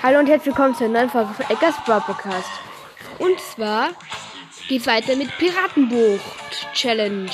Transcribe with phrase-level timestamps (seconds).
[0.00, 2.48] Hallo und herzlich willkommen zu einer neuen Folge von Eckers Broadcast.
[3.18, 3.90] Und zwar
[4.68, 7.28] geht's weiter mit Piratenbucht Challenge.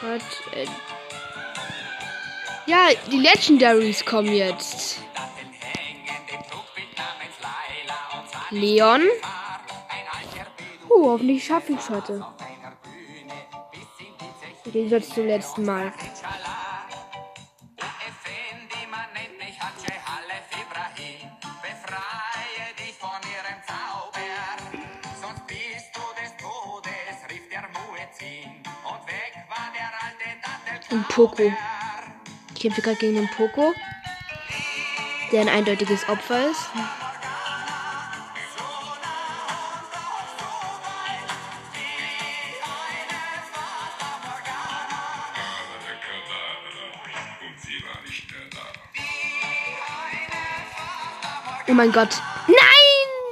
[0.00, 0.66] Und, äh,
[2.64, 5.00] ja, die Legendaries kommen jetzt.
[8.48, 9.02] Leon.
[10.88, 12.24] Uh, hoffentlich schaffe ich es heute.
[14.64, 15.92] Den Gegensatz zum letzten Mal.
[31.14, 31.52] Poco.
[32.54, 33.72] Ich kämpfe gerade gegen den Poco,
[35.30, 36.60] der ein eindeutiges Opfer ist.
[51.66, 52.08] Oh mein Gott.
[52.48, 52.56] Nein!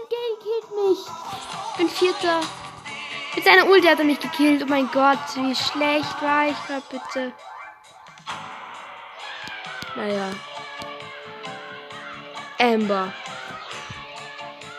[0.09, 1.07] Gale killt mich.
[1.71, 2.41] Ich bin Vierter.
[3.35, 4.63] Mit seiner Ulti hat er mich gekillt.
[4.63, 7.33] Oh mein Gott, wie schlecht war ich gerade bitte.
[9.97, 10.31] Naja.
[12.59, 13.13] Amber.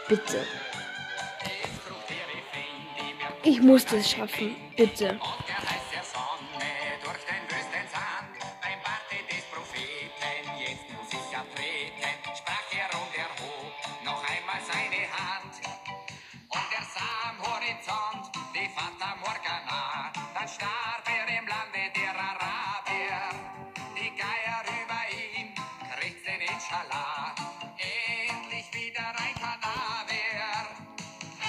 [0.08, 0.46] Bitte.
[3.44, 4.56] Ich muss das schaffen.
[4.76, 5.20] Bitte.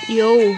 [0.09, 0.55] Yo.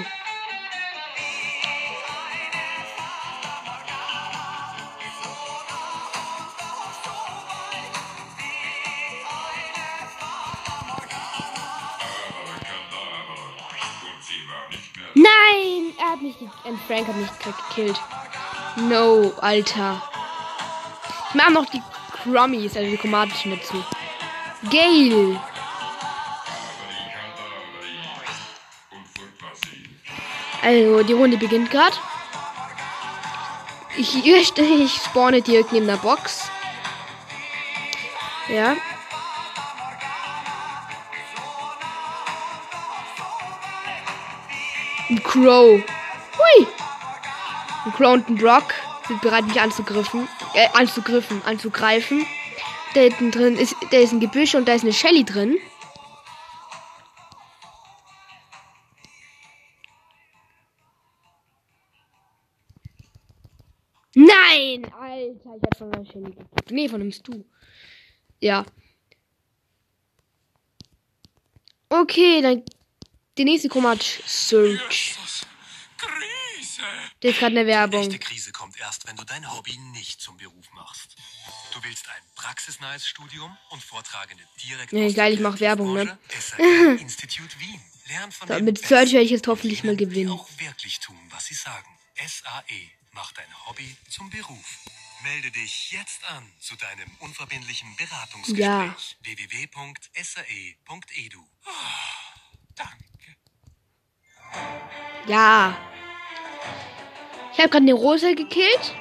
[15.14, 15.94] Nein!
[15.98, 16.78] Er hat mich gekillt.
[16.86, 18.00] Frank hat mich gekillt.
[18.76, 20.02] No, Alter.
[21.28, 21.82] Ich mache noch die
[22.22, 23.84] Crummies, also die chromatischen dazu.
[24.70, 25.40] Gale.
[30.66, 31.96] Also, die Runde beginnt gerade.
[33.98, 36.50] Ich, ich, spawne direkt neben der Box.
[38.46, 38.76] Ja.
[45.08, 45.80] Ein Crow.
[45.80, 46.66] Hui.
[47.86, 48.74] Ein Crow und ein Brock
[49.08, 50.28] sind bereit, mich anzugriffen.
[50.52, 52.26] Äh, anzugriffen, anzugreifen.
[52.92, 55.56] Da hinten drin ist, da ist ein Gebüsch und da ist eine Shelly drin.
[64.56, 64.92] Nein!
[64.92, 66.70] Alter, ich hab von einer Shelly gekriegt.
[66.70, 67.44] Nee, von einem Stu.
[68.40, 68.64] Ja.
[71.88, 72.62] Okay, dann
[73.38, 75.16] die nächste Komat Search.
[77.20, 78.02] Das ist gerade eine Die Werbung.
[78.02, 81.16] echte Krise kommt erst, wenn du dein Hobby nicht zum Beruf machst.
[81.72, 86.18] Du willst ein praxisnahes Studium und Vortragende direkt Nee, geil, ich mach Werbung, ne?
[87.00, 87.80] Institut Wien.
[88.08, 90.30] Lern von den mit Search werde ich jetzt hoffentlich mal die gewinnen.
[90.30, 91.88] auch wirklich tun, was sie sagen.
[92.16, 94.78] SAE macht dein Hobby zum Beruf.
[95.22, 98.58] Melde dich jetzt an zu deinem unverbindlichen Beratungsgespräch.
[98.60, 98.94] Ja.
[99.22, 100.14] www.sae.edu.
[101.64, 101.70] Ah,
[102.74, 103.36] danke.
[105.26, 105.76] Ja.
[107.52, 108.94] Ich habe gerade eine Rose gekillt.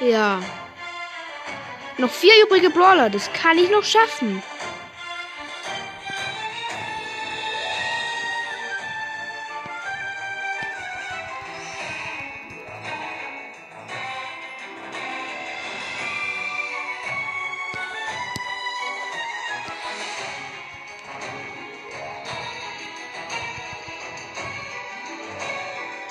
[0.00, 0.42] Ja.
[1.98, 3.08] Noch vier übrige Brawler.
[3.10, 4.42] Das kann ich noch schaffen.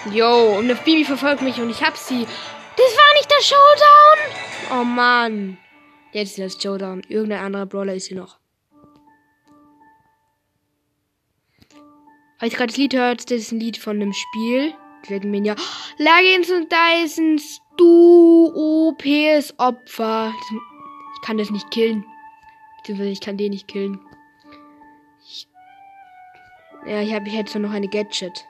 [0.09, 2.25] Yo, und eine Bibi verfolgt mich und ich hab sie.
[2.25, 4.79] Das war nicht der Showdown!
[4.79, 5.57] Oh Mann.
[6.11, 7.01] Jetzt ist das Showdown.
[7.07, 8.37] Irgendein anderer Brawler ist hier noch.
[12.39, 14.73] Als ich gerade das Lied hört, das ist ein Lied von einem Spiel.
[15.07, 15.55] Dragon Mania.
[15.97, 20.33] Lagins und Dysons, du OPs Opfer.
[20.33, 20.59] Das-
[21.15, 22.03] Ich kann das nicht killen.
[22.77, 23.99] Beziehungsweise ich kann den nicht killen.
[25.23, 25.47] Ich,
[26.87, 28.45] ja, ich habe ich hätte noch eine Gadget.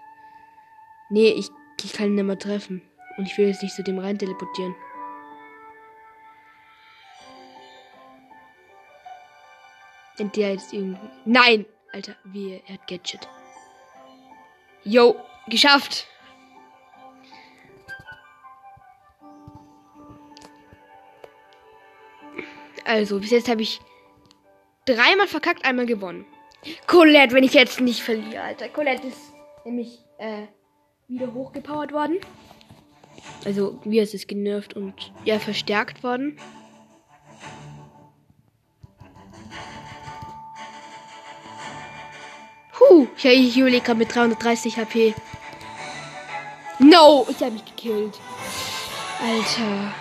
[1.12, 1.50] Nee, ich,
[1.84, 2.82] ich kann ihn nicht mehr treffen.
[3.18, 4.74] Und ich will jetzt nicht zu dem rein teleportieren.
[10.18, 11.00] Denn der jetzt irgendwie.
[11.26, 11.66] Nein!
[11.92, 13.28] Alter, wie er hat Gadget.
[14.86, 15.18] Yo,
[15.48, 16.08] geschafft!
[22.86, 23.82] Also, bis jetzt habe ich
[24.86, 26.26] dreimal verkackt, einmal gewonnen.
[26.88, 28.70] Colette, wenn ich jetzt nicht verliere, Alter.
[28.70, 29.34] Colette ist
[29.66, 30.48] nämlich äh,
[31.12, 32.18] wieder hochgepowert worden.
[33.46, 36.38] Also, wie ist es genervt und ja, verstärkt worden.
[42.80, 45.14] Huh, ich überlege gerade mit 330 HP.
[46.80, 48.20] No, ich habe mich gekillt.
[49.22, 49.94] Alter.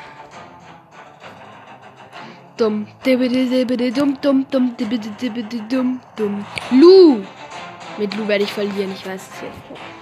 [2.56, 2.86] Dumm.
[3.04, 4.76] Dumm, dumm, dumm,
[5.68, 6.46] dumm, dumm.
[6.70, 7.22] Lu.
[7.98, 9.99] Mit Lu werde ich verlieren, ich weiß es jetzt.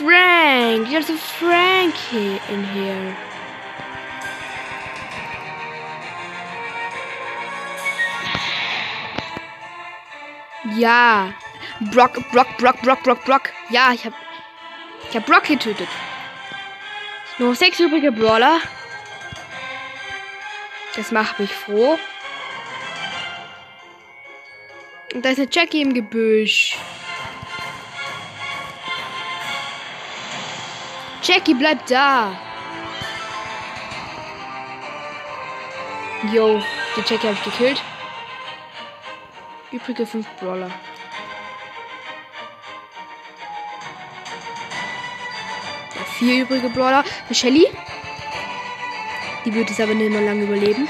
[0.00, 0.88] Frank.
[0.88, 3.16] There's a Frank here in here.
[10.78, 11.34] Ja.
[11.92, 13.52] Brock, Brock, Brock, Brock, Brock, Brock.
[13.68, 14.14] Ja, ich hab.
[15.10, 15.88] Ich hab Brock getötet.
[17.38, 18.58] Nur sechs übrige Brawler.
[20.96, 21.98] Das macht mich froh.
[25.12, 26.78] Und da ist eine Jackie im Gebüsch.
[31.30, 32.36] Jackie, bleib da.
[36.32, 36.60] Yo,
[36.96, 37.80] die Jackie habe ich gekillt.
[39.70, 40.66] Übrige fünf Brawler.
[45.94, 47.04] Ja, vier übrige Brawler.
[47.26, 47.66] Eine Shelly.
[49.44, 50.88] Die wird es aber nicht mehr lange überleben.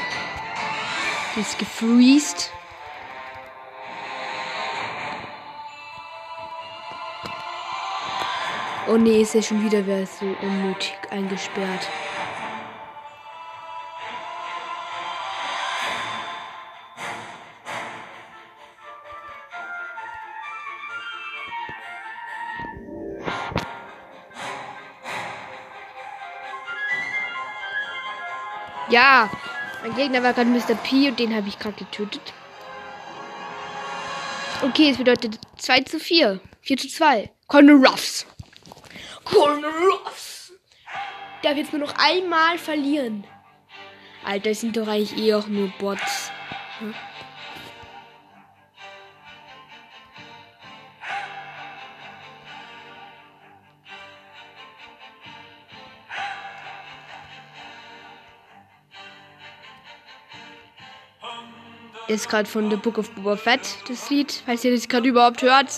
[1.37, 2.51] Die ist gefreezed.
[8.93, 11.89] Oh nee, ist ja schon wieder wer so unnötig eingesperrt.
[28.89, 29.31] Ja,
[29.83, 30.75] mein Gegner war gerade Mr.
[30.83, 32.33] P und den habe ich gerade getötet.
[34.63, 36.41] Okay, es bedeutet 2 zu 4.
[36.63, 37.31] 4 zu 2.
[37.47, 38.27] Colonel Ruffs.
[39.31, 40.53] Colonel Ruffs.
[41.43, 43.25] Darf jetzt nur noch einmal verlieren.
[44.25, 46.31] Alter, sind doch eigentlich eh auch nur Bots.
[62.09, 65.43] Ist gerade von The Book of Boba Fett, das Lied, falls ihr das gerade überhaupt
[65.43, 65.69] hört.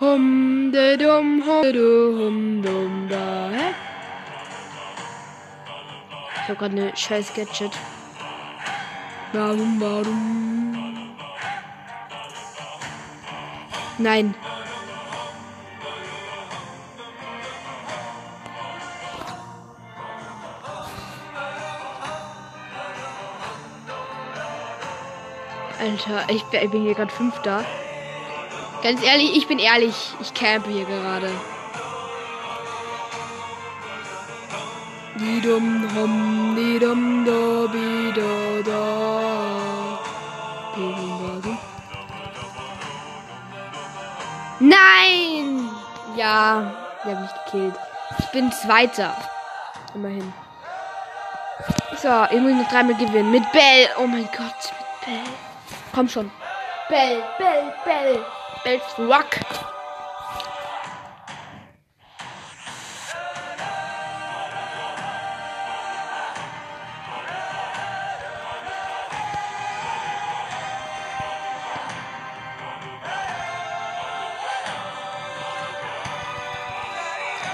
[0.00, 1.72] Hum de dum hum de
[2.18, 3.50] hum dum da.
[3.50, 3.74] Hä?
[6.42, 7.72] Ich hab gerade eine scheiß Gadget.
[9.32, 11.16] Warum, warum?
[13.98, 14.34] Nein.
[25.80, 27.64] Alter, ich, bin hier gerade Fünfter.
[28.82, 31.30] Ganz ehrlich, ich bin ehrlich, ich campe hier gerade.
[35.16, 39.98] Die dum hum, die dum da, bi da da.
[44.60, 45.68] Nein!
[46.16, 46.72] Ja,
[47.04, 47.74] der hat mich gekillt.
[48.20, 49.14] Ich bin Zweiter.
[49.94, 50.32] Immerhin.
[52.00, 53.32] So, ich muss noch dreimal gewinnen.
[53.32, 53.88] Mit Bell.
[53.98, 55.32] Oh mein Gott, mit Bell.
[55.92, 56.30] Komm schon.
[56.88, 58.24] Bell, Bell, Bell.
[58.68, 59.30] Bell's Rock.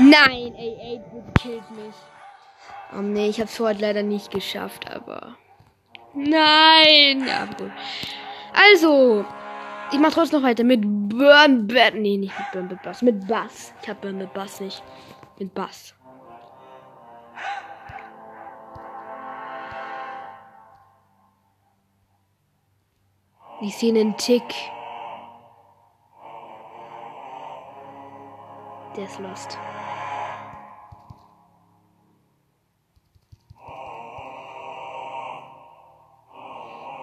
[0.00, 1.94] Nein, ey, 8 killt mich.
[2.92, 5.36] Oh nee, ich hab's heute leider nicht geschafft, aber.
[6.12, 7.24] Nein!
[7.24, 7.70] Ja, gut.
[8.52, 9.24] Also,
[9.94, 11.94] ich mach trotzdem noch weiter mit Burn Bad.
[11.94, 13.02] Nee, nicht mit Burn mit Bass.
[13.02, 13.72] Mit Bass.
[13.80, 14.82] Ich hab Burn mit Bass nicht.
[15.38, 15.94] Mit Bass.
[23.60, 24.42] Ich sehe einen Tick.
[28.96, 29.58] Der ist lost.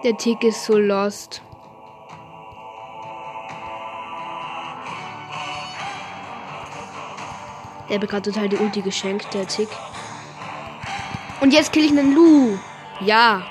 [0.04, 1.42] Der Tick ist so lost.
[7.92, 9.68] Der hat total die Ulti geschenkt, der Tick.
[11.42, 12.58] Und jetzt kill ich einen Lu.
[13.00, 13.46] Ja.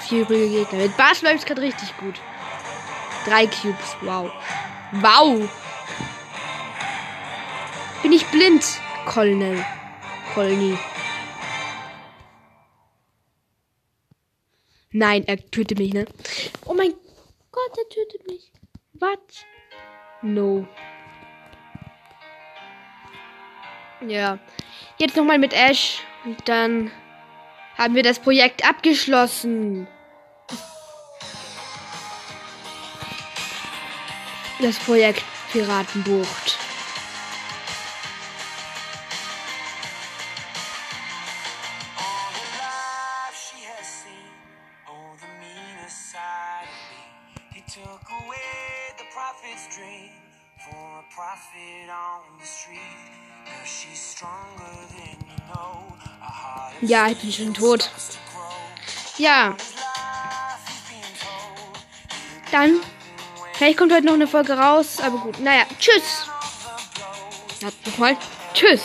[0.00, 0.80] Vier übrige Gegner.
[0.80, 2.16] Mit Bass läuft es gerade richtig gut.
[3.24, 3.96] Drei Cubes.
[4.00, 4.32] Wow.
[4.94, 5.48] Wow.
[8.02, 8.64] Bin ich blind?
[9.06, 9.64] Colonel.
[10.34, 10.76] Colony.
[14.90, 16.06] Nein, er tötet mich, ne?
[16.66, 16.92] Oh mein
[17.52, 18.50] Gott, er tötet mich.
[18.94, 19.44] Was?
[20.22, 20.66] No.
[24.06, 24.38] Ja.
[24.98, 26.02] Jetzt nochmal mit Ash.
[26.24, 26.90] Und dann
[27.76, 29.86] haben wir das Projekt abgeschlossen.
[34.60, 36.58] Das Projekt Piratenbucht.
[47.72, 50.29] Took away the prophet's dream
[50.64, 52.78] for a prophet on the street.
[53.46, 55.90] Now she's stronger than you know.
[56.82, 57.90] Ja, ich bin schon tot.
[59.18, 59.54] Ja,
[62.50, 62.80] dann.
[63.54, 65.38] Vielleicht kommt heute noch eine Folge raus, aber gut.
[65.40, 66.26] Naja, tschüss.
[67.60, 68.16] Ja, nochmal.
[68.54, 68.78] Tschüss.